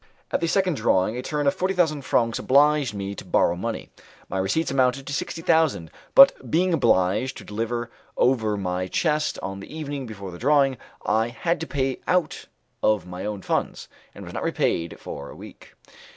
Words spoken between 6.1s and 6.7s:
but